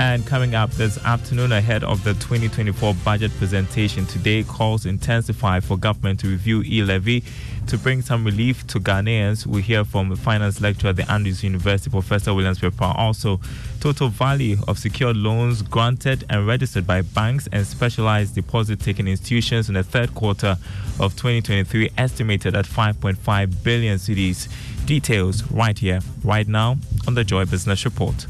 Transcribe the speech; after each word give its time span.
And 0.00 0.26
coming 0.26 0.54
up 0.54 0.70
this 0.70 0.96
afternoon 1.04 1.52
ahead 1.52 1.84
of 1.84 2.02
the 2.04 2.14
2024 2.14 2.94
budget 3.04 3.30
presentation 3.36 4.06
today, 4.06 4.42
calls 4.42 4.86
intensify 4.86 5.60
for 5.60 5.76
government 5.76 6.20
to 6.20 6.28
review 6.28 6.62
e-levy 6.64 7.22
to 7.66 7.76
bring 7.76 8.00
some 8.00 8.24
relief 8.24 8.66
to 8.68 8.80
Ghanaians. 8.80 9.44
We 9.44 9.60
hear 9.60 9.84
from 9.84 10.16
finance 10.16 10.62
lecturer 10.62 10.88
at 10.88 10.96
the 10.96 11.12
Andrews 11.12 11.44
University, 11.44 11.90
Professor 11.90 12.32
Williams 12.32 12.60
Peprah. 12.60 12.96
Also, 12.96 13.42
total 13.80 14.08
value 14.08 14.56
of 14.66 14.78
secured 14.78 15.18
loans 15.18 15.60
granted 15.60 16.24
and 16.30 16.46
registered 16.46 16.86
by 16.86 17.02
banks 17.02 17.46
and 17.52 17.66
specialized 17.66 18.34
deposit-taking 18.34 19.06
institutions 19.06 19.68
in 19.68 19.74
the 19.74 19.82
third 19.82 20.14
quarter 20.14 20.56
of 20.98 21.14
2023 21.14 21.90
estimated 21.98 22.56
at 22.56 22.64
5.5 22.64 23.62
billion 23.62 23.98
cedis. 23.98 24.48
Details 24.86 25.42
right 25.52 25.78
here, 25.78 26.00
right 26.24 26.48
now 26.48 26.78
on 27.06 27.12
the 27.12 27.22
Joy 27.22 27.44
Business 27.44 27.84
Report. 27.84 28.26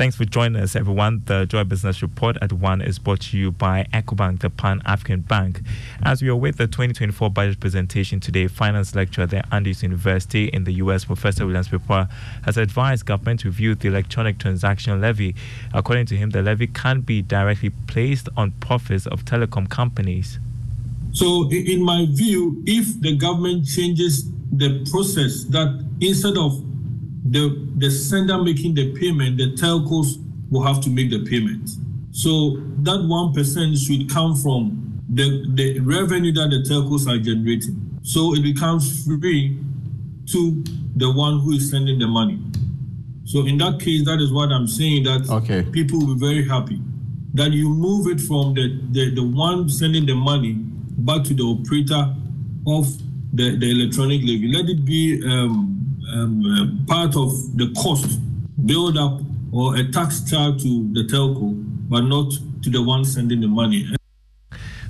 Thanks 0.00 0.16
for 0.16 0.24
joining 0.24 0.62
us, 0.62 0.76
everyone. 0.76 1.20
The 1.26 1.44
Joy 1.44 1.64
Business 1.64 2.00
Report 2.00 2.38
at 2.40 2.54
1 2.54 2.80
is 2.80 2.98
brought 2.98 3.20
to 3.20 3.36
you 3.36 3.50
by 3.50 3.86
EcoBank, 3.92 4.40
the 4.40 4.48
Pan 4.48 4.80
African 4.86 5.20
Bank. 5.20 5.60
As 6.02 6.22
we 6.22 6.28
await 6.28 6.56
the 6.56 6.66
2024 6.66 7.28
budget 7.28 7.60
presentation 7.60 8.18
today, 8.18 8.46
finance 8.48 8.94
lecturer 8.94 9.28
at 9.30 9.52
Andrews 9.52 9.82
University 9.82 10.46
in 10.46 10.64
the 10.64 10.72
U.S., 10.84 11.04
Professor 11.04 11.44
Williams 11.44 11.68
Peprah, 11.68 12.10
has 12.46 12.56
advised 12.56 13.04
government 13.04 13.40
to 13.40 13.48
review 13.48 13.74
the 13.74 13.88
electronic 13.88 14.38
transaction 14.38 15.02
levy. 15.02 15.34
According 15.74 16.06
to 16.06 16.16
him, 16.16 16.30
the 16.30 16.40
levy 16.40 16.68
can't 16.68 17.04
be 17.04 17.20
directly 17.20 17.68
placed 17.68 18.30
on 18.38 18.52
profits 18.52 19.06
of 19.06 19.26
telecom 19.26 19.68
companies. 19.68 20.38
So, 21.12 21.50
in 21.50 21.82
my 21.82 22.06
view, 22.08 22.62
if 22.64 22.98
the 23.02 23.18
government 23.18 23.66
changes 23.66 24.24
the 24.50 24.82
process 24.90 25.44
that 25.50 25.86
instead 26.00 26.38
of 26.38 26.69
the, 27.30 27.68
the 27.76 27.90
sender 27.90 28.38
making 28.38 28.74
the 28.74 28.92
payment, 28.98 29.38
the 29.38 29.52
telcos 29.54 30.22
will 30.50 30.62
have 30.62 30.80
to 30.82 30.90
make 30.90 31.10
the 31.10 31.24
payment. 31.24 31.70
So 32.10 32.56
that 32.82 32.98
1% 32.98 33.86
should 33.86 34.10
come 34.10 34.34
from 34.36 35.00
the, 35.08 35.46
the 35.54 35.78
revenue 35.80 36.32
that 36.32 36.50
the 36.50 36.68
telcos 36.68 37.06
are 37.06 37.18
generating. 37.18 37.98
So 38.02 38.34
it 38.34 38.42
becomes 38.42 39.04
free 39.04 39.58
to 40.32 40.64
the 40.96 41.12
one 41.12 41.40
who 41.40 41.52
is 41.52 41.70
sending 41.70 41.98
the 41.98 42.08
money. 42.08 42.40
So 43.24 43.46
in 43.46 43.58
that 43.58 43.78
case, 43.78 44.04
that 44.06 44.20
is 44.20 44.32
what 44.32 44.50
I'm 44.50 44.66
saying 44.66 45.04
that 45.04 45.30
okay. 45.30 45.62
people 45.70 46.00
will 46.00 46.14
be 46.14 46.20
very 46.20 46.48
happy 46.48 46.80
that 47.34 47.52
you 47.52 47.68
move 47.68 48.08
it 48.08 48.20
from 48.20 48.54
the, 48.54 48.80
the, 48.90 49.14
the 49.14 49.22
one 49.22 49.68
sending 49.68 50.04
the 50.04 50.14
money 50.14 50.54
back 50.54 51.22
to 51.24 51.34
the 51.34 51.44
operator 51.44 52.12
of 52.66 52.86
the, 53.32 53.56
the 53.56 53.70
electronic 53.70 54.22
levy. 54.22 54.48
Let 54.52 54.68
it 54.68 54.84
be 54.84 55.22
um, 55.24 55.79
um, 56.12 56.44
uh, 56.44 56.92
part 56.92 57.16
of 57.16 57.32
the 57.56 57.72
cost 57.80 58.18
build 58.66 58.96
up 58.96 59.20
or 59.52 59.76
a 59.76 59.90
tax 59.90 60.22
charge 60.30 60.62
to 60.62 60.92
the 60.92 61.04
telco, 61.04 61.52
but 61.88 62.02
not 62.02 62.32
to 62.62 62.70
the 62.70 62.82
one 62.82 63.04
sending 63.04 63.40
the 63.40 63.48
money. 63.48 63.86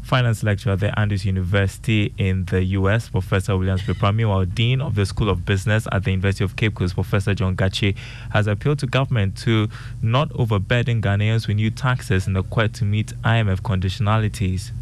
Finance 0.03 0.43
lecturer 0.43 0.73
at 0.73 0.81
the 0.81 0.99
Andrews 0.99 1.25
University 1.25 2.13
in 2.19 2.45
the 2.47 2.65
US, 2.65 3.09
Professor 3.09 3.57
Williams 3.57 3.83
Peprah, 3.83 4.29
while 4.29 4.45
Dean 4.45 4.81
of 4.81 4.97
the 4.97 5.07
School 5.07 5.31
of 5.31 5.47
Business 5.47 5.87
at 5.93 6.03
the 6.03 6.11
University 6.11 6.43
of 6.43 6.57
Cape 6.57 6.75
Coast, 6.75 6.95
Professor 6.95 7.33
John 7.33 7.55
Gatsi, 7.55 7.97
has 8.33 8.49
appealed 8.49 8.81
to 8.81 8.89
government 8.89 9.39
to 9.39 9.69
not 10.03 10.33
overburden 10.35 11.01
Ghanaians 11.01 11.47
with 11.47 11.57
new 11.57 11.71
taxes 11.71 12.27
in 12.27 12.33
the 12.33 12.43
quest 12.43 12.75
to 12.77 12.85
meet 12.85 13.13
IMF 13.23 13.61
conditionalities. 13.61 14.73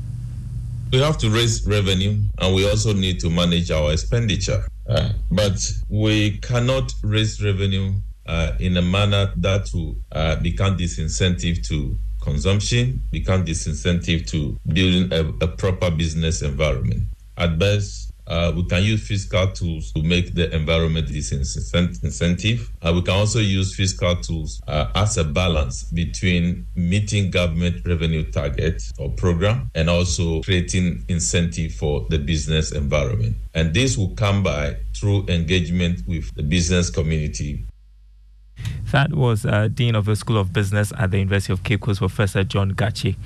We 0.90 1.00
have 1.00 1.18
to 1.18 1.28
raise 1.28 1.66
revenue 1.66 2.18
and 2.38 2.54
we 2.54 2.66
also 2.66 2.94
need 2.94 3.20
to 3.20 3.28
manage 3.28 3.70
our 3.70 3.92
expenditure. 3.92 4.64
Uh, 4.88 5.10
but 5.30 5.60
we 5.88 6.38
cannot 6.38 6.92
raise 7.02 7.42
revenue 7.42 7.92
uh, 8.26 8.52
in 8.58 8.76
a 8.76 8.82
manner 8.82 9.32
that 9.36 9.68
will 9.74 9.96
uh, 10.12 10.36
become 10.36 10.76
disincentive 10.76 11.66
to 11.66 11.98
consumption, 12.22 13.02
become 13.10 13.44
disincentive 13.44 14.26
to 14.26 14.58
building 14.66 15.12
a, 15.12 15.44
a 15.44 15.48
proper 15.48 15.90
business 15.90 16.42
environment. 16.42 17.02
At 17.36 17.58
best, 17.58 18.07
uh, 18.28 18.52
we 18.54 18.64
can 18.64 18.82
use 18.82 19.06
fiscal 19.06 19.50
tools 19.52 19.92
to 19.92 20.02
make 20.02 20.34
the 20.34 20.54
environment 20.54 21.08
disincentive. 21.08 22.68
Uh, 22.82 22.92
we 22.94 23.02
can 23.02 23.14
also 23.14 23.38
use 23.38 23.74
fiscal 23.74 24.14
tools 24.16 24.60
uh, 24.68 24.90
as 24.94 25.16
a 25.16 25.24
balance 25.24 25.84
between 25.84 26.66
meeting 26.76 27.30
government 27.30 27.84
revenue 27.86 28.30
target 28.30 28.82
or 28.98 29.10
program 29.10 29.70
and 29.74 29.88
also 29.88 30.42
creating 30.42 31.04
incentive 31.08 31.72
for 31.72 32.06
the 32.10 32.18
business 32.18 32.72
environment. 32.72 33.34
And 33.54 33.74
this 33.74 33.96
will 33.96 34.14
come 34.14 34.42
by 34.42 34.76
through 34.94 35.26
engagement 35.28 36.06
with 36.06 36.34
the 36.34 36.42
business 36.42 36.90
community 36.90 37.64
that 38.92 39.12
was 39.12 39.44
uh, 39.44 39.68
Dean 39.68 39.94
of 39.94 40.06
the 40.06 40.16
School 40.16 40.38
of 40.38 40.52
Business 40.52 40.92
at 40.98 41.10
the 41.10 41.18
University 41.18 41.52
of 41.52 41.62
Cape 41.62 41.80
Coast, 41.80 41.98
Professor 42.00 42.44
John 42.44 42.72
Gatsi. 42.72 43.16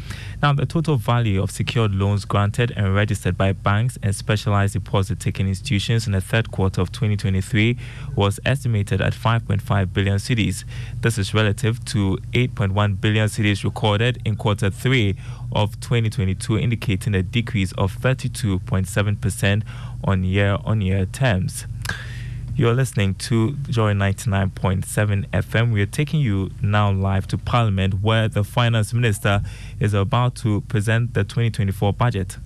Now, 0.42 0.52
the 0.52 0.66
total 0.66 0.96
value 0.96 1.42
of 1.42 1.50
secured 1.50 1.94
loans 1.94 2.24
granted 2.24 2.72
and 2.76 2.94
registered 2.94 3.38
by 3.38 3.52
banks 3.52 3.98
and 4.02 4.14
specialized 4.14 4.74
deposit 4.74 5.20
taking 5.20 5.46
institutions 5.46 6.06
in 6.06 6.12
the 6.12 6.20
third 6.20 6.50
quarter 6.50 6.80
of 6.80 6.90
2023 6.92 7.78
was 8.16 8.40
estimated 8.44 9.00
at 9.00 9.12
5.5 9.12 9.92
billion 9.92 10.16
cedis. 10.16 10.64
This 11.00 11.18
is 11.18 11.32
relative 11.32 11.84
to 11.86 12.18
8.1 12.32 13.00
billion 13.00 13.28
cedis 13.28 13.62
recorded 13.62 14.20
in 14.24 14.36
quarter 14.36 14.70
three 14.70 15.16
of 15.52 15.78
2022, 15.80 16.58
indicating 16.58 17.14
a 17.14 17.22
decrease 17.22 17.72
of 17.72 17.96
32.7% 17.98 19.62
on 20.04 20.24
year 20.24 20.58
on 20.64 20.80
year 20.80 21.06
terms. 21.06 21.66
You're 22.54 22.74
listening 22.74 23.14
to 23.14 23.52
Joy 23.70 23.94
99.7 23.94 25.26
FM. 25.30 25.72
We 25.72 25.80
are 25.80 25.86
taking 25.86 26.20
you 26.20 26.50
now 26.60 26.92
live 26.92 27.26
to 27.28 27.38
Parliament, 27.38 28.02
where 28.02 28.28
the 28.28 28.44
Finance 28.44 28.92
Minister 28.92 29.40
is 29.80 29.94
about 29.94 30.34
to 30.36 30.60
present 30.60 31.14
the 31.14 31.24
2024 31.24 31.94
budget. 31.94 32.36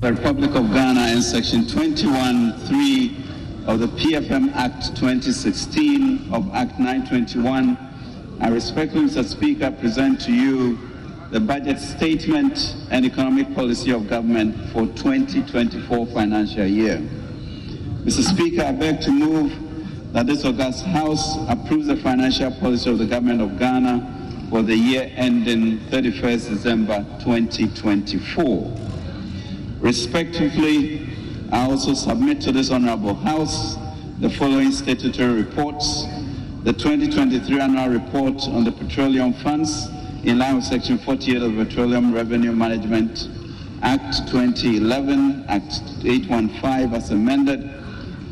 The 0.00 0.12
Republic 0.12 0.50
of 0.56 0.72
Ghana 0.72 1.12
in 1.12 1.22
Section 1.22 1.60
21.3 1.62 3.68
of 3.68 3.78
the 3.78 3.86
PFM 3.86 4.52
Act 4.54 4.96
2016 4.96 6.32
of 6.32 6.52
Act 6.52 6.80
921, 6.80 7.78
I 8.40 8.48
respectfully, 8.48 9.04
Mr. 9.04 9.24
Speaker, 9.24 9.70
present 9.70 10.20
to 10.22 10.32
you 10.32 10.80
the 11.30 11.38
budget 11.38 11.78
statement 11.78 12.74
and 12.90 13.04
economic 13.04 13.54
policy 13.54 13.92
of 13.92 14.08
government 14.08 14.56
for 14.70 14.88
2024 14.88 16.06
financial 16.08 16.66
year. 16.66 17.00
Mr. 18.04 18.22
Speaker, 18.22 18.60
I 18.60 18.72
beg 18.72 19.00
to 19.00 19.10
move 19.10 20.12
that 20.12 20.26
this 20.26 20.44
August 20.44 20.84
House 20.84 21.38
approves 21.48 21.86
the 21.86 21.96
financial 21.96 22.50
policy 22.50 22.90
of 22.90 22.98
the 22.98 23.06
government 23.06 23.40
of 23.40 23.58
Ghana 23.58 24.46
for 24.50 24.60
the 24.60 24.76
year 24.76 25.10
ending 25.16 25.78
31st 25.88 26.50
December 26.50 26.98
2024. 27.20 28.76
Respectively, 29.80 31.08
I 31.50 31.62
also 31.62 31.94
submit 31.94 32.42
to 32.42 32.52
this 32.52 32.70
Honorable 32.70 33.14
House 33.14 33.78
the 34.20 34.28
following 34.28 34.70
statutory 34.70 35.42
reports. 35.42 36.04
The 36.64 36.74
2023 36.74 37.58
annual 37.58 37.88
report 37.88 38.46
on 38.48 38.64
the 38.64 38.72
petroleum 38.72 39.32
funds 39.32 39.88
in 40.24 40.36
line 40.38 40.56
with 40.56 40.64
Section 40.64 40.98
48 40.98 41.40
of 41.40 41.54
the 41.54 41.64
Petroleum 41.64 42.12
Revenue 42.12 42.52
Management 42.52 43.30
Act 43.80 44.28
2011, 44.28 45.46
Act 45.48 45.80
815 46.04 46.94
as 46.94 47.10
amended, 47.10 47.80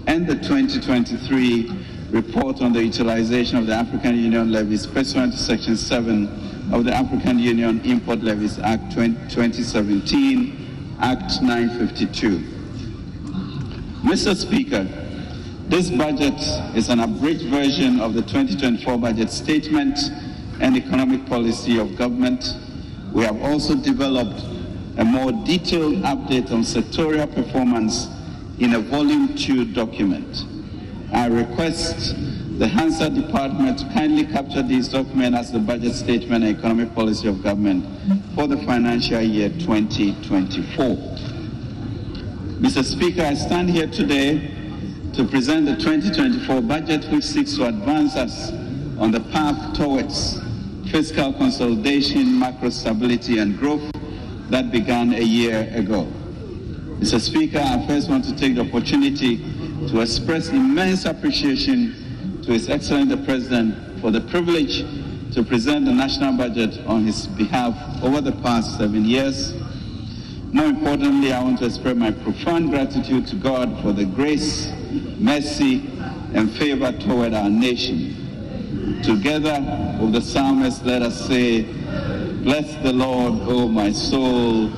and 0.06 0.26
the 0.26 0.34
2023 0.34 1.70
report 2.10 2.60
on 2.60 2.72
the 2.72 2.84
utilization 2.84 3.56
of 3.56 3.66
the 3.66 3.74
African 3.74 4.16
Union 4.16 4.52
levies 4.52 4.86
pursuant 4.86 5.32
to 5.32 5.38
Section 5.38 5.76
7 5.76 6.72
of 6.72 6.84
the 6.84 6.92
African 6.92 7.38
Union 7.38 7.80
Import 7.84 8.20
Levies 8.20 8.58
Act 8.58 8.92
2017, 8.92 10.96
Act 11.00 11.42
952. 11.42 12.38
Mr. 14.02 14.36
Speaker, 14.36 14.86
this 15.68 15.90
budget 15.90 16.38
is 16.76 16.88
an 16.88 17.00
abridged 17.00 17.46
version 17.46 18.00
of 18.00 18.14
the 18.14 18.22
2024 18.22 18.98
budget 18.98 19.30
statement 19.30 19.98
and 20.60 20.76
economic 20.76 21.24
policy 21.26 21.78
of 21.78 21.96
government. 21.96 22.56
We 23.12 23.24
have 23.24 23.40
also 23.42 23.74
developed 23.74 24.42
a 24.98 25.04
more 25.04 25.32
detailed 25.32 25.94
update 26.02 26.52
on 26.52 26.62
sectorial 26.62 27.32
performance 27.32 28.08
in 28.58 28.74
a 28.74 28.80
volume 28.80 29.34
2 29.34 29.72
document. 29.72 30.44
I 31.12 31.26
request 31.26 32.14
the 32.58 32.68
Hansard 32.68 33.14
Department 33.14 33.78
to 33.80 33.84
kindly 33.86 34.24
capture 34.24 34.62
this 34.62 34.88
document 34.88 35.34
as 35.34 35.50
the 35.50 35.58
budget 35.58 35.94
statement 35.94 36.44
and 36.44 36.56
economic 36.56 36.94
policy 36.94 37.28
of 37.28 37.42
government 37.42 37.84
for 38.34 38.46
the 38.46 38.56
financial 38.58 39.20
year 39.20 39.48
2024. 39.48 40.86
Mr. 42.60 42.84
Speaker, 42.84 43.22
I 43.22 43.34
stand 43.34 43.70
here 43.70 43.88
today 43.88 44.54
to 45.14 45.24
present 45.24 45.66
the 45.66 45.76
2024 45.76 46.60
budget 46.62 47.04
which 47.06 47.24
seeks 47.24 47.56
to 47.56 47.66
advance 47.66 48.16
us 48.16 48.50
on 48.98 49.10
the 49.10 49.20
path 49.32 49.74
towards 49.76 50.40
fiscal 50.90 51.32
consolidation, 51.32 52.38
macro 52.38 52.70
stability 52.70 53.38
and 53.38 53.58
growth 53.58 53.90
that 54.50 54.70
began 54.70 55.12
a 55.14 55.20
year 55.20 55.72
ago. 55.74 56.06
Mr. 57.02 57.20
Speaker, 57.20 57.58
I 57.58 57.84
first 57.88 58.08
want 58.08 58.24
to 58.26 58.36
take 58.36 58.54
the 58.54 58.60
opportunity 58.60 59.38
to 59.88 60.00
express 60.02 60.50
immense 60.50 61.04
appreciation 61.04 62.40
to 62.44 62.52
His 62.52 62.68
Excellency 62.68 63.16
the 63.16 63.24
President 63.24 64.00
for 64.00 64.12
the 64.12 64.20
privilege 64.20 64.84
to 65.34 65.42
present 65.42 65.84
the 65.84 65.92
national 65.92 66.36
budget 66.36 66.78
on 66.86 67.04
his 67.04 67.26
behalf 67.26 67.74
over 68.04 68.20
the 68.20 68.30
past 68.30 68.78
seven 68.78 69.04
years. 69.04 69.52
More 70.52 70.66
importantly, 70.66 71.32
I 71.32 71.42
want 71.42 71.58
to 71.58 71.66
express 71.66 71.96
my 71.96 72.12
profound 72.12 72.70
gratitude 72.70 73.26
to 73.26 73.34
God 73.34 73.82
for 73.82 73.92
the 73.92 74.04
grace, 74.04 74.70
mercy, 75.18 75.90
and 76.34 76.52
favor 76.52 76.92
toward 76.92 77.34
our 77.34 77.50
nation. 77.50 79.00
Together 79.02 79.58
with 80.00 80.12
the 80.12 80.20
psalmist, 80.20 80.84
let 80.84 81.02
us 81.02 81.26
say, 81.26 81.62
Bless 82.44 82.76
the 82.84 82.92
Lord, 82.92 83.40
O 83.48 83.66
my 83.66 83.90
soul, 83.90 84.70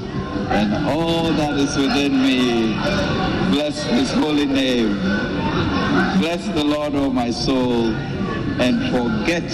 and 0.51 0.87
all 0.87 1.33
that 1.33 1.59
is 1.59 1.77
within 1.77 2.23
me. 2.23 2.75
Bless 3.51 3.83
his 3.85 4.13
holy 4.13 4.47
name. 4.47 4.99
Bless 6.19 6.47
the 6.49 6.65
Lord, 6.65 6.95
O 6.95 7.11
my 7.11 7.31
soul, 7.31 7.93
and 8.61 8.91
forget 8.91 9.51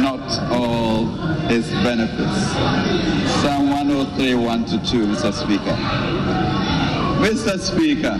not 0.00 0.20
all 0.52 1.06
his 1.48 1.68
benefits. 1.82 2.52
Psalm 3.42 3.70
103, 3.70 4.34
1 4.34 4.64
to 4.66 4.78
2, 4.84 5.06
Mr. 5.06 5.32
Speaker. 5.32 5.76
Mr. 7.18 7.58
Speaker, 7.58 8.18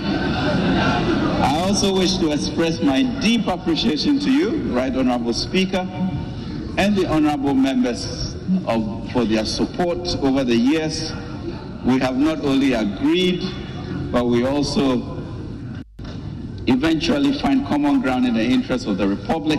I 1.40 1.62
also 1.66 1.96
wish 1.96 2.16
to 2.18 2.32
express 2.32 2.82
my 2.82 3.02
deep 3.20 3.46
appreciation 3.46 4.18
to 4.20 4.30
you, 4.30 4.50
Right 4.72 4.94
Honorable 4.94 5.32
Speaker, 5.32 5.86
and 6.76 6.96
the 6.96 7.06
honorable 7.06 7.54
members 7.54 8.34
of, 8.66 9.10
for 9.12 9.24
their 9.24 9.44
support 9.44 10.16
over 10.22 10.44
the 10.44 10.56
years. 10.56 11.12
We 11.88 11.98
have 12.00 12.18
not 12.18 12.44
only 12.44 12.74
agreed, 12.74 13.40
but 14.12 14.26
we 14.26 14.44
also 14.44 15.24
eventually 16.66 17.40
find 17.40 17.66
common 17.66 18.02
ground 18.02 18.26
in 18.26 18.34
the 18.34 18.44
interest 18.44 18.86
of 18.86 18.98
the 18.98 19.08
Republic 19.08 19.58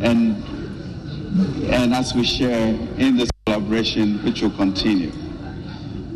and, 0.00 0.42
and 1.70 1.92
as 1.92 2.14
we 2.14 2.24
share 2.24 2.68
in 2.96 3.18
this 3.18 3.28
collaboration, 3.44 4.24
which 4.24 4.40
will 4.40 4.52
continue. 4.52 5.10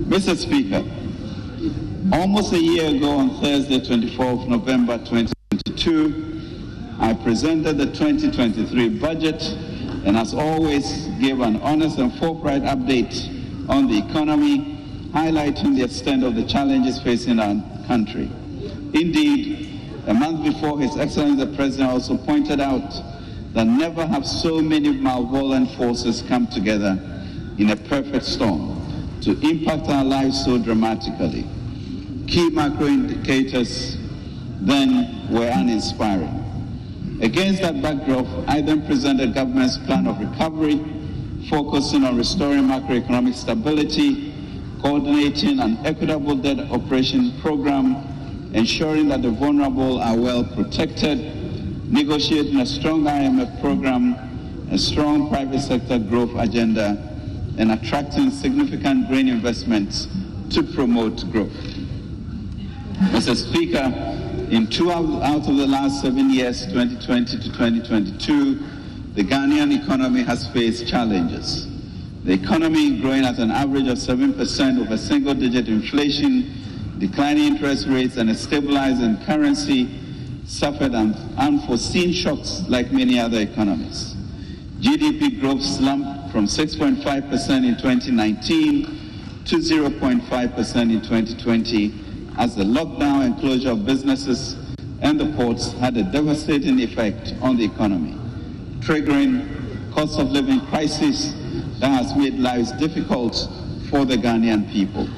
Mr. 0.08 0.34
Speaker, 0.34 0.82
almost 2.10 2.54
a 2.54 2.58
year 2.58 2.96
ago 2.96 3.10
on 3.10 3.28
Thursday, 3.42 3.80
24th 3.80 4.48
November 4.48 4.96
2022, 4.96 6.40
I 7.00 7.12
presented 7.12 7.76
the 7.76 7.84
2023 7.84 8.98
budget 8.98 9.42
and 10.06 10.16
as 10.16 10.32
always 10.32 11.04
gave 11.20 11.40
an 11.40 11.60
honest 11.60 11.98
and 11.98 12.18
forthright 12.18 12.62
update 12.62 13.68
on 13.68 13.88
the 13.88 13.98
economy, 13.98 14.77
highlighting 15.12 15.76
the 15.76 15.84
extent 15.84 16.22
of 16.22 16.34
the 16.34 16.44
challenges 16.44 17.00
facing 17.00 17.38
our 17.38 17.56
country. 17.86 18.30
Indeed, 18.94 19.80
a 20.06 20.14
month 20.14 20.44
before, 20.44 20.80
His 20.80 20.96
Excellency 20.96 21.44
the 21.44 21.54
President 21.56 21.90
also 21.90 22.16
pointed 22.16 22.60
out 22.60 22.94
that 23.52 23.66
never 23.66 24.06
have 24.06 24.26
so 24.26 24.60
many 24.60 24.90
malevolent 24.90 25.70
forces 25.72 26.22
come 26.22 26.46
together 26.46 26.98
in 27.58 27.70
a 27.70 27.76
perfect 27.76 28.24
storm 28.24 28.76
to 29.22 29.38
impact 29.40 29.88
our 29.88 30.04
lives 30.04 30.44
so 30.44 30.58
dramatically. 30.58 31.44
Key 32.26 32.50
macro 32.50 32.86
indicators 32.86 33.96
then 34.60 35.28
were 35.30 35.48
uninspiring. 35.48 36.44
Against 37.20 37.62
that 37.62 37.82
backdrop, 37.82 38.26
I 38.46 38.60
then 38.60 38.86
presented 38.86 39.34
government's 39.34 39.78
plan 39.78 40.06
of 40.06 40.20
recovery, 40.20 40.80
focusing 41.50 42.04
on 42.04 42.16
restoring 42.16 42.62
macroeconomic 42.62 43.34
stability, 43.34 44.32
coordinating 44.80 45.60
an 45.60 45.78
equitable 45.84 46.36
debt 46.36 46.60
operation 46.70 47.32
program, 47.40 47.96
ensuring 48.54 49.08
that 49.08 49.22
the 49.22 49.30
vulnerable 49.30 50.00
are 50.00 50.16
well 50.16 50.44
protected, 50.44 51.18
negotiating 51.90 52.60
a 52.60 52.66
strong 52.66 53.04
IMF 53.04 53.60
program, 53.60 54.14
a 54.70 54.78
strong 54.78 55.28
private 55.28 55.60
sector 55.60 55.98
growth 55.98 56.34
agenda, 56.36 56.96
and 57.58 57.72
attracting 57.72 58.30
significant 58.30 59.08
green 59.08 59.28
investments 59.28 60.06
to 60.50 60.62
promote 60.62 61.30
growth. 61.32 61.52
Mr. 63.10 63.36
Speaker, 63.36 63.92
in 64.50 64.66
two 64.66 64.90
out 64.90 65.48
of 65.48 65.56
the 65.56 65.66
last 65.66 66.00
seven 66.00 66.30
years, 66.30 66.64
2020 66.66 67.36
to 67.36 67.44
2022, 67.52 68.54
the 69.14 69.24
Ghanaian 69.24 69.82
economy 69.82 70.22
has 70.22 70.46
faced 70.48 70.86
challenges. 70.88 71.66
The 72.28 72.34
economy 72.34 73.00
growing 73.00 73.24
at 73.24 73.38
an 73.38 73.50
average 73.50 73.88
of 73.88 73.96
7% 73.96 74.78
with 74.78 74.92
a 74.92 74.98
single 74.98 75.32
digit 75.32 75.66
inflation, 75.66 76.98
declining 76.98 77.44
interest 77.54 77.86
rates, 77.86 78.18
and 78.18 78.28
a 78.28 78.34
stabilizing 78.34 79.16
currency 79.24 79.98
suffered 80.44 80.92
unforeseen 80.92 82.12
shocks 82.12 82.64
like 82.68 82.92
many 82.92 83.18
other 83.18 83.40
economies. 83.40 84.14
GDP 84.78 85.40
growth 85.40 85.62
slumped 85.62 86.30
from 86.30 86.44
6.5% 86.44 87.66
in 87.66 87.76
2019 87.78 89.44
to 89.46 89.56
0.5% 89.56 90.82
in 90.82 91.00
2020 91.00 91.94
as 92.36 92.54
the 92.54 92.62
lockdown 92.62 93.24
and 93.24 93.38
closure 93.38 93.70
of 93.70 93.86
businesses 93.86 94.54
and 95.00 95.18
the 95.18 95.32
ports 95.32 95.72
had 95.72 95.96
a 95.96 96.02
devastating 96.02 96.78
effect 96.80 97.32
on 97.40 97.56
the 97.56 97.64
economy, 97.64 98.14
triggering 98.80 99.94
cost 99.94 100.18
of 100.18 100.30
living 100.30 100.60
crisis 100.66 101.32
that 101.80 101.88
has 101.88 102.14
made 102.16 102.34
lives 102.34 102.72
difficult 102.72 103.48
for 103.90 104.04
the 104.04 104.16
Ghanaian 104.16 104.70
people. 104.72 105.08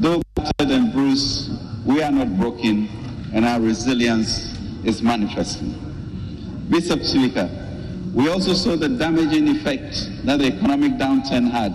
Though 0.00 0.22
battered 0.34 0.70
and 0.70 0.92
bruised, 0.92 1.50
we 1.84 2.02
are 2.02 2.10
not 2.10 2.36
broken 2.38 2.88
and 3.32 3.44
our 3.44 3.60
resilience 3.60 4.56
is 4.84 5.02
manifesting. 5.02 5.74
Mr. 6.68 7.02
Speaker, 7.04 7.48
we 8.14 8.28
also 8.28 8.54
saw 8.54 8.76
the 8.76 8.88
damaging 8.88 9.48
effect 9.48 10.10
that 10.24 10.38
the 10.38 10.46
economic 10.46 10.92
downturn 10.92 11.50
had 11.50 11.72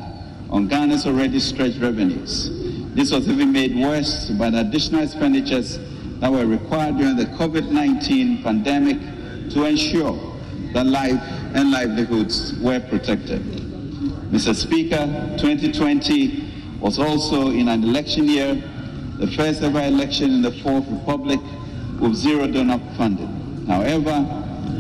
on 0.50 0.68
Ghana's 0.68 1.06
already 1.06 1.40
stretched 1.40 1.80
revenues. 1.80 2.50
This 2.94 3.12
was 3.12 3.28
even 3.28 3.52
made 3.52 3.76
worse 3.76 4.30
by 4.32 4.50
the 4.50 4.62
additional 4.62 5.04
expenditures 5.04 5.80
that 6.20 6.32
were 6.32 6.46
required 6.46 6.98
during 6.98 7.18
the 7.18 7.26
COVID-19 7.26 8.44
pandemic 8.44 9.00
to 9.52 9.66
ensure 9.66 10.14
that 10.74 10.86
life 10.86 11.22
and 11.54 11.72
livelihoods 11.72 12.54
were 12.60 12.80
protected. 12.80 13.65
Mr. 14.32 14.56
Speaker, 14.56 15.06
2020 15.38 16.78
was 16.80 17.00
also 17.00 17.50
in 17.52 17.68
an 17.68 17.84
election 17.84 18.28
year, 18.28 18.56
the 19.18 19.28
first 19.28 19.62
ever 19.62 19.82
election 19.82 20.32
in 20.32 20.42
the 20.42 20.52
Fourth 20.64 20.86
Republic 20.90 21.40
with 22.00 22.16
zero 22.16 22.48
donor 22.48 22.80
funding. 22.98 23.66
However, 23.68 24.26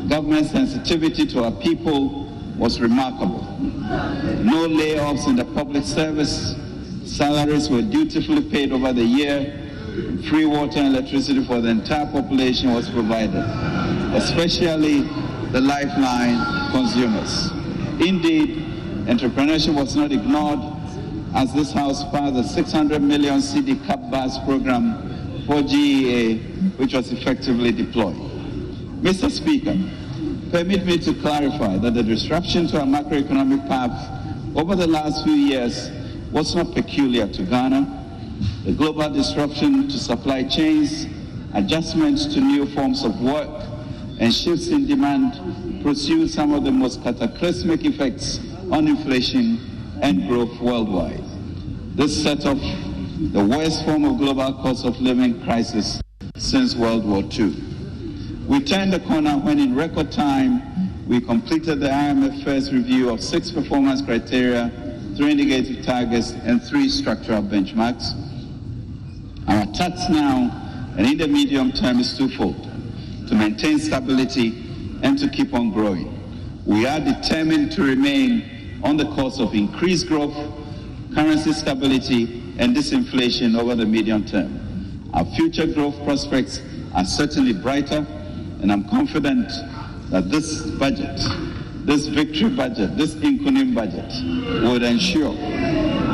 government 0.09 0.47
sensitivity 0.47 1.25
to 1.27 1.43
our 1.43 1.51
people 1.51 2.25
was 2.57 2.79
remarkable. 2.79 3.43
No 3.59 4.67
layoffs 4.67 5.27
in 5.27 5.35
the 5.35 5.45
public 5.45 5.83
service, 5.83 6.55
Salaries 7.05 7.69
were 7.69 7.83
dutifully 7.83 8.49
paid 8.49 8.71
over 8.71 8.91
the 8.91 9.03
year. 9.03 9.61
Free 10.27 10.45
water 10.45 10.79
and 10.79 10.87
electricity 10.87 11.45
for 11.45 11.61
the 11.61 11.69
entire 11.69 12.07
population 12.07 12.73
was 12.73 12.89
provided, 12.89 13.45
especially 14.15 15.01
the 15.51 15.61
lifeline 15.61 16.71
consumers. 16.71 17.51
Indeed, 18.05 18.64
entrepreneurship 19.05 19.75
was 19.75 19.95
not 19.95 20.12
ignored 20.12 20.59
as 21.35 21.53
this 21.53 21.71
House 21.71 22.03
passed 22.12 22.33
the 22.33 22.43
600 22.43 23.01
million 23.01 23.39
cedi 23.39 23.85
CAP 23.85 24.00
BuSS 24.00 24.45
program 24.45 25.45
for 25.45 25.62
GEA 25.62 26.77
which 26.77 26.93
was 26.93 27.12
effectively 27.12 27.71
deployed. 27.71 28.15
Mr. 29.01 29.29
Speaker, 29.29 29.77
permit 30.51 30.85
me 30.85 30.97
to 30.97 31.13
clarify 31.21 31.77
that 31.77 31.93
the 31.93 32.01
disruption 32.01 32.65
to 32.67 32.79
our 32.79 32.85
macroeconomic 32.85 33.67
path 33.67 34.57
over 34.57 34.75
the 34.75 34.88
last 34.88 35.24
few 35.24 35.33
years 35.33 35.91
was 36.31 36.55
not 36.55 36.74
peculiar 36.74 37.27
to 37.27 37.43
Ghana. 37.43 38.03
The 38.65 38.71
global 38.71 39.09
disruption 39.12 39.88
to 39.88 40.00
supply 40.00 40.43
chains, 40.43 41.05
adjustments 41.53 42.25
to 42.33 42.41
new 42.41 42.65
forms 42.74 43.03
of 43.03 43.21
work, 43.21 43.63
and 44.19 44.33
shifts 44.33 44.69
in 44.69 44.88
demand 44.88 45.83
pursued 45.83 46.31
some 46.31 46.53
of 46.53 46.63
the 46.63 46.71
most 46.71 47.03
cataclysmic 47.03 47.85
effects 47.85 48.39
on 48.72 48.88
inflation 48.88 49.60
and 50.01 50.27
growth 50.27 50.60
worldwide. 50.60 51.24
This 51.95 52.22
set 52.22 52.45
off 52.45 52.60
the 53.31 53.43
worst 53.43 53.86
form 53.86 54.05
of 54.05 54.17
global 54.17 54.53
cost 54.62 54.86
of 54.86 55.00
living 55.00 55.43
crisis 55.43 56.01
since 56.36 56.75
World 56.75 57.05
War 57.05 57.24
II. 57.24 57.55
We 58.48 58.63
turned 58.63 58.91
the 58.93 59.00
corner 59.00 59.38
when, 59.38 59.60
in 59.60 59.75
record 59.75 60.12
time, 60.12 61.07
we 61.07 61.22
completed 61.22 61.79
the 61.79 61.88
IMF 61.88 62.43
first 62.43 62.72
review 62.72 63.10
of 63.10 63.24
six 63.24 63.51
performance 63.51 64.01
criteria, 64.01 64.72
three 65.15 65.31
indicative 65.31 65.86
targets, 65.86 66.31
and 66.31 66.62
three 66.62 66.89
structural 66.89 67.41
benchmarks. 67.41 68.13
Our 69.48 69.65
task 69.74 70.10
now 70.10 70.93
and 70.98 71.07
in 71.07 71.17
the 71.17 71.27
medium 71.27 71.72
term 71.72 72.00
is 72.00 72.17
twofold 72.17 72.63
to 73.27 73.36
maintain 73.36 73.79
stability 73.79 74.63
and 75.03 75.17
to 75.19 75.29
keep 75.29 75.53
on 75.53 75.72
growing. 75.72 76.12
We 76.65 76.88
are 76.88 77.00
determined 77.00 77.72
to 77.74 77.84
remain 77.84 78.54
on 78.84 78.98
the 78.98 79.05
course 79.15 79.39
of 79.39 79.53
increased 79.53 80.08
growth, 80.08 80.36
currency 81.13 81.53
stability, 81.53 82.44
and 82.58 82.75
disinflation 82.75 83.60
over 83.60 83.75
the 83.75 83.86
medium 83.86 84.25
term. 84.25 85.10
Our 85.13 85.25
future 85.25 85.65
growth 85.65 85.96
prospects 86.03 86.62
are 86.94 87.05
certainly 87.05 87.53
brighter, 87.53 88.05
and 88.62 88.72
I'm 88.72 88.88
confident 88.89 89.50
that 90.10 90.29
this 90.29 90.62
budget, 90.72 91.20
this 91.86 92.08
victory 92.08 92.50
budget, 92.50 92.98
this 92.98 93.15
Nkonim 93.15 93.74
budget, 93.74 94.12
would 94.63 94.84
ensure 94.84 95.34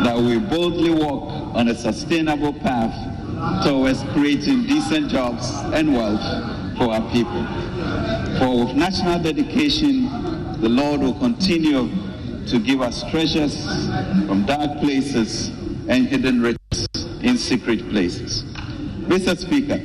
that 0.03 0.17
we 0.17 0.39
boldly 0.39 0.91
walk 0.91 1.55
on 1.55 1.67
a 1.67 1.75
sustainable 1.75 2.53
path 2.53 3.63
towards 3.63 4.03
creating 4.13 4.67
decent 4.67 5.09
jobs 5.09 5.49
and 5.73 5.93
wealth 5.93 6.77
for 6.77 6.91
our 6.93 7.11
people. 7.11 7.45
For 8.39 8.65
with 8.65 8.75
national 8.75 9.19
dedication, 9.19 10.61
the 10.61 10.69
Lord 10.69 11.01
will 11.01 11.15
continue 11.15 11.89
to 12.47 12.59
give 12.59 12.81
us 12.81 13.03
treasures 13.11 13.65
from 14.27 14.45
dark 14.45 14.79
places 14.79 15.49
and 15.87 16.07
hidden 16.07 16.41
riches 16.41 16.87
in 17.21 17.37
secret 17.37 17.87
places. 17.89 18.43
Mr. 19.07 19.37
Speaker, 19.37 19.79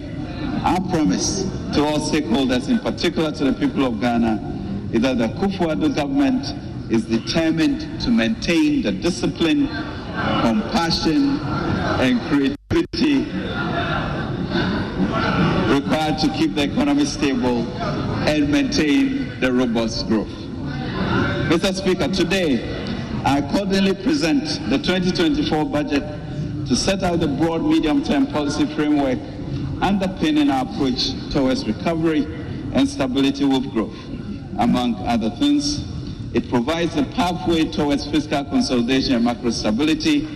our 0.65 0.81
promise 0.89 1.43
to 1.75 1.85
all 1.85 1.99
stakeholders, 1.99 2.69
in 2.69 2.79
particular 2.79 3.33
to 3.33 3.45
the 3.45 3.53
people 3.53 3.85
of 3.85 4.01
Ghana, 4.01 4.89
is 4.93 5.03
that 5.03 5.19
the 5.19 5.29
Kufuor 5.29 5.95
government 5.95 6.55
is 6.91 7.05
determined 7.05 8.01
to 8.01 8.11
maintain 8.11 8.83
the 8.83 8.93
discipline, 8.93 9.67
compassion, 9.67 11.39
and 12.01 12.21
creativity 12.29 13.25
required 15.73 16.19
to 16.19 16.29
keep 16.37 16.55
the 16.55 16.63
economy 16.63 17.05
stable 17.05 17.67
and 18.29 18.49
maintain 18.51 19.39
the 19.41 19.53
robust 19.53 20.07
growth. 20.09 20.46
Mr. 21.47 21.73
Speaker, 21.73 22.09
today 22.09 22.61
I 23.25 23.39
accordingly 23.39 23.95
present 23.95 24.43
the 24.69 24.79
2024 24.79 25.65
budget 25.67 26.03
to 26.67 26.75
set 26.75 27.05
out 27.05 27.21
the 27.21 27.29
broad 27.29 27.63
medium-term 27.63 28.27
policy 28.27 28.67
framework 28.75 29.21
underpinning 29.81 30.51
our 30.51 30.65
approach 30.67 31.13
towards 31.31 31.65
recovery 31.65 32.25
and 32.73 32.89
stability 32.89 33.45
with 33.45 33.71
growth. 33.71 33.97
Among 34.59 34.97
other 35.07 35.31
things, 35.31 35.85
it 36.35 36.51
provides 36.51 36.97
a 36.97 37.05
pathway 37.05 37.65
towards 37.65 38.11
fiscal 38.11 38.45
consolidation 38.45 39.15
and 39.15 39.25
macro 39.25 39.51
stability. 39.51 40.27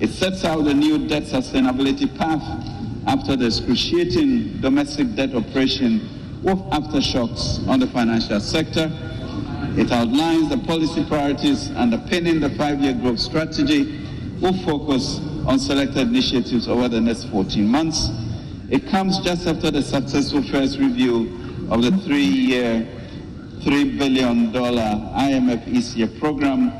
It 0.00 0.10
sets 0.10 0.44
out 0.44 0.66
a 0.66 0.74
new 0.74 1.08
debt 1.08 1.22
sustainability 1.22 2.14
path 2.18 2.42
after 3.06 3.36
the 3.36 3.46
excruciating 3.46 4.60
domestic 4.60 5.14
debt 5.14 5.34
operation 5.34 6.40
with 6.42 6.58
aftershocks 6.70 7.66
on 7.66 7.80
the 7.80 7.86
financial 7.86 8.38
sector. 8.38 8.92
It 9.74 9.90
outlines 9.90 10.50
the 10.50 10.58
policy 10.58 11.02
priorities 11.06 11.70
underpinning 11.70 12.40
the 12.40 12.50
five-year 12.50 12.92
growth 12.92 13.18
strategy 13.18 14.06
with 14.38 14.62
focus 14.66 15.18
on 15.46 15.58
selected 15.58 16.08
initiatives 16.08 16.68
over 16.68 16.88
the 16.88 17.00
next 17.00 17.24
14 17.30 17.66
months. 17.66 18.10
It 18.68 18.86
comes 18.88 19.18
just 19.20 19.46
after 19.46 19.70
the 19.70 19.80
successful 19.80 20.42
first 20.42 20.78
review 20.78 21.66
of 21.70 21.82
the 21.82 21.90
three-year, 22.04 22.86
$3 23.60 23.98
billion 23.98 24.52
IMF 24.52 25.64
ECF 25.64 26.18
program, 26.18 26.70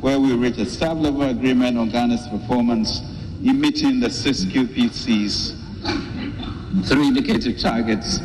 where 0.00 0.18
we 0.18 0.34
reached 0.34 0.58
a 0.58 0.66
staff-level 0.66 1.22
agreement 1.22 1.78
on 1.78 1.88
Ghana's 1.90 2.26
performance 2.26 3.00
in 3.44 3.60
meeting 3.60 4.00
the 4.00 4.10
six 4.10 4.44
QPCs, 4.44 5.54
three 6.88 7.06
indicative 7.06 7.60
targets, 7.60 8.18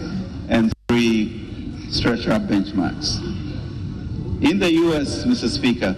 and 0.50 0.74
three 0.88 1.86
structural 1.91 2.39
benchmarks. 2.39 3.45
In 4.42 4.60
the 4.60 4.70
U.S., 4.70 5.24
Mr. 5.24 5.48
Speaker, 5.48 5.96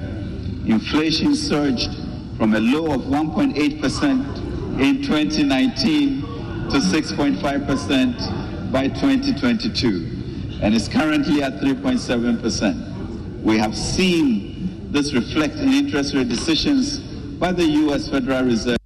inflation 0.68 1.36
surged 1.36 1.90
from 2.38 2.54
a 2.54 2.60
low 2.60 2.94
of 2.94 3.02
1.8% 3.02 4.80
in 4.80 5.02
2019 5.02 6.22
to 6.22 6.78
6.5% 6.78 8.72
by 8.72 8.88
2022 8.88 10.60
and 10.62 10.76
is 10.76 10.88
currently 10.88 11.42
at 11.42 11.54
3.7%. 11.54 13.42
We 13.42 13.58
have 13.58 13.76
seen 13.76 14.92
this 14.92 15.14
reflect 15.14 15.56
in 15.56 15.70
interest 15.74 16.14
rate 16.14 16.30
decisions 16.30 17.00
by 17.40 17.52
the 17.54 17.66
U.S. 17.66 18.08
Federal 18.08 18.44
Reserve 18.44 18.78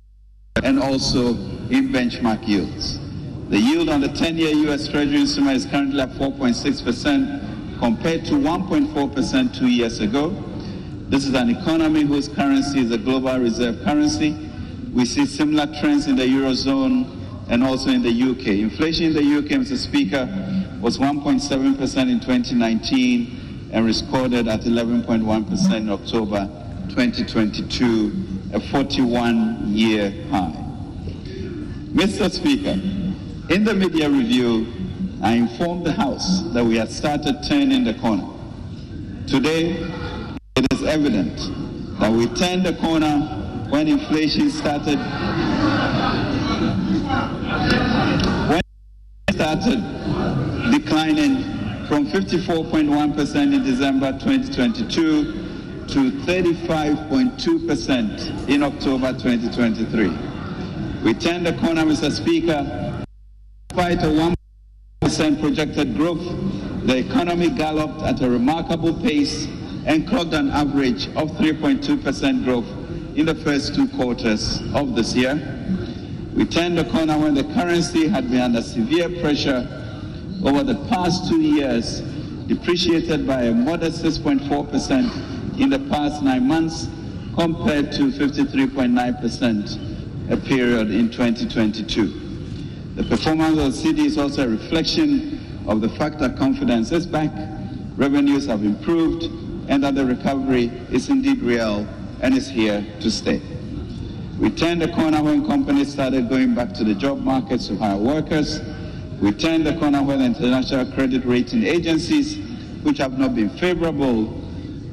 and 0.64 0.80
also 0.80 1.36
in 1.70 1.90
benchmark 1.90 2.48
yields. 2.48 3.00
The 3.50 3.60
yield 3.60 3.90
on 3.90 4.00
the 4.00 4.08
10-year 4.08 4.56
U.S. 4.68 4.88
Treasury 4.88 5.20
instrument 5.20 5.58
is 5.58 5.66
currently 5.66 6.00
at 6.00 6.12
4.6% 6.12 7.51
compared 7.82 8.24
to 8.24 8.34
1.4% 8.34 9.58
two 9.58 9.68
years 9.68 10.02
ago. 10.02 10.30
This 11.10 11.26
is 11.26 11.34
an 11.34 11.50
economy 11.50 12.04
whose 12.04 12.28
currency 12.28 12.82
is 12.82 12.92
a 12.92 12.98
global 12.98 13.40
reserve 13.40 13.84
currency. 13.84 14.38
We 14.94 15.06
see 15.06 15.26
similar 15.26 15.66
trends 15.80 16.06
in 16.06 16.16
the 16.16 16.24
Eurozone 16.24 17.50
and 17.50 17.64
also 17.64 17.90
in 17.90 18.04
the 18.04 18.12
UK. 18.12 18.60
Inflation 18.60 19.08
in 19.08 19.14
the 19.14 19.38
UK, 19.40 19.60
Mr. 19.62 19.78
Speaker, 19.78 20.28
was 20.80 21.00
1.7% 21.00 22.12
in 22.12 22.20
2019 22.20 23.70
and 23.74 23.86
recorded 23.86 24.48
at 24.48 24.62
11.1% 24.62 25.76
in 25.76 25.90
October 25.90 26.48
2022, 26.90 28.52
a 28.54 28.60
41 28.60 29.64
year 29.66 30.12
high. 30.30 30.56
Mr. 31.94 32.30
Speaker, 32.30 32.80
in 33.52 33.64
the 33.64 33.74
mid-year 33.74 34.10
review, 34.10 34.68
I 35.24 35.34
informed 35.34 35.86
the 35.86 35.92
House 35.92 36.42
that 36.54 36.66
we 36.66 36.78
had 36.78 36.92
started 36.92 37.44
turning 37.44 37.84
the 37.84 37.94
corner. 37.94 38.28
Today, 39.28 39.74
it 40.56 40.66
is 40.74 40.82
evident 40.82 41.38
that 42.00 42.12
we 42.12 42.26
turned 42.30 42.66
the 42.66 42.74
corner 42.74 43.20
when 43.70 43.88
inflation 43.88 44.50
started 44.50 44.98
when 48.50 48.62
it 49.28 49.36
started 49.36 49.80
declining 50.72 51.44
from 51.86 52.08
54.1% 52.08 53.54
in 53.54 53.64
December 53.64 54.14
2022 54.14 55.34
to 55.88 56.12
35.2% 56.26 58.50
in 58.50 58.64
October 58.64 59.14
2023. 59.14 60.18
We 61.04 61.14
turned 61.14 61.46
the 61.46 61.54
corner, 61.54 61.84
Mr. 61.84 62.12
Speaker, 62.12 63.04
despite 63.70 64.04
a 64.04 64.10
1 64.10 64.34
percent 65.12 65.42
projected 65.42 65.98
growth, 65.98 66.24
the 66.86 66.96
economy 66.96 67.50
galloped 67.50 68.02
at 68.02 68.22
a 68.22 68.30
remarkable 68.30 68.94
pace 68.94 69.46
and 69.86 70.08
clocked 70.08 70.34
an 70.34 70.50
average 70.52 71.08
of 71.18 71.30
3.2% 71.32 72.46
growth 72.46 72.66
in 73.18 73.26
the 73.26 73.36
first 73.36 73.76
two 73.76 73.90
quarters 73.90 74.62
of 74.74 74.96
this 74.96 75.14
year. 75.14 75.36
We 76.34 76.46
turned 76.46 76.78
the 76.78 76.86
corner 76.86 77.18
when 77.18 77.34
the 77.34 77.44
currency 77.44 78.08
had 78.08 78.32
been 78.32 78.40
under 78.40 78.62
severe 78.62 79.10
pressure 79.20 79.68
over 80.46 80.64
the 80.64 80.76
past 80.88 81.28
two 81.28 81.42
years, 81.42 82.00
depreciated 82.48 83.28
by 83.28 83.44
a 83.44 83.54
modest 83.54 84.06
6.4% 84.06 85.60
in 85.60 85.70
the 85.70 85.80
past 85.90 86.24
nine 86.24 86.48
months 86.48 86.88
compared 87.36 87.92
to 87.92 88.12
53.9% 88.12 90.32
a 90.32 90.38
period 90.38 90.90
in 90.90 91.12
2022. 91.12 92.31
The 92.96 93.04
performance 93.06 93.58
of 93.58 93.84
the 93.84 93.94
cedi 93.94 94.06
is 94.06 94.18
also 94.18 94.44
a 94.44 94.50
reflection 94.50 95.64
of 95.66 95.80
the 95.80 95.88
fact 95.90 96.20
that 96.20 96.36
confidence 96.36 96.92
is 96.92 97.08
back, 97.08 97.32
revenues 97.96 98.46
have 98.48 98.66
improved, 98.66 99.24
and 99.70 99.82
that 99.84 99.96
the 99.96 100.06
recovery 100.06 100.66
is 100.92 101.08
indeed 101.08 101.42
real 101.42 101.88
and 102.20 102.36
is 102.36 102.50
here 102.50 102.86
to 103.00 103.10
stay. 103.10 103.42
We 104.38 104.50
turned 104.50 104.82
the 104.82 104.90
corner 104.90 105.24
when 105.24 105.46
companies 105.48 105.94
started 105.94 106.28
going 106.28 106.54
back 106.54 106.74
to 106.74 106.84
the 106.84 106.94
job 106.94 107.20
markets 107.20 107.68
to 107.68 107.78
hire 107.78 107.96
workers. 107.96 108.60
We 109.22 109.32
turned 109.32 109.66
the 109.66 109.78
corner 109.78 110.04
when 110.04 110.20
international 110.20 110.92
credit 110.92 111.24
rating 111.24 111.64
agencies, 111.64 112.40
which 112.84 112.98
have 112.98 113.18
not 113.18 113.36
been 113.36 113.52
favorable 113.52 114.42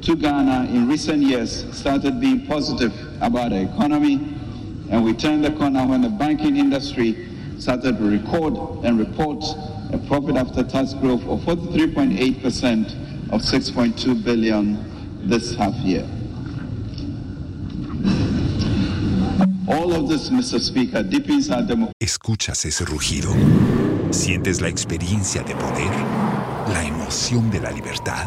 to 0.03 0.15
Ghana 0.15 0.69
in 0.71 0.87
recent 0.87 1.21
years, 1.21 1.65
started 1.75 2.21
being 2.21 2.45
positive 2.45 2.93
about 3.21 3.49
the 3.49 3.63
economy. 3.63 4.35
And 4.89 5.03
we 5.03 5.13
turned 5.13 5.43
the 5.43 5.51
corner 5.51 5.85
when 5.85 6.01
the 6.01 6.09
banking 6.09 6.55
industry 6.55 7.25
started 7.59 7.97
to 7.97 8.09
record 8.09 8.85
and 8.85 8.97
report 8.99 9.43
a 9.91 9.97
profit 10.07 10.35
after 10.37 10.63
tax 10.63 10.93
growth 10.93 11.23
of 11.23 11.39
43.8% 11.41 13.31
of 13.31 13.41
6.2 13.41 14.23
billion 14.23 14.77
this 15.27 15.55
half 15.55 15.73
year. 15.75 16.07
All 19.67 19.93
of 19.93 20.09
this, 20.09 20.29
Mr. 20.29 20.59
Speaker, 20.59 21.03
deepens 21.03 21.49
our. 21.51 21.63
Escuchas 21.99 22.65
ese 22.65 22.85
rugido. 22.85 23.29
Sientes 24.09 24.61
la 24.61 24.67
experiencia 24.67 25.43
de 25.43 25.53
poder, 25.53 25.91
la 26.73 26.83
emoción 26.83 27.51
de 27.51 27.59
la 27.59 27.71
libertad. 27.71 28.25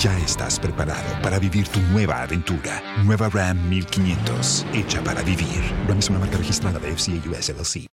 Ya 0.00 0.16
estás 0.18 0.60
preparado 0.60 1.20
para 1.22 1.40
vivir 1.40 1.66
tu 1.66 1.80
nueva 1.90 2.22
aventura. 2.22 2.80
Nueva 3.04 3.28
Ram 3.28 3.68
1500, 3.68 4.66
hecha 4.72 5.02
para 5.02 5.22
vivir. 5.22 5.60
Ram 5.88 5.98
es 5.98 6.08
una 6.08 6.20
marca 6.20 6.38
registrada 6.38 6.78
de 6.78 6.96
FCA 6.96 7.28
US 7.28 7.48
LLC. 7.48 7.88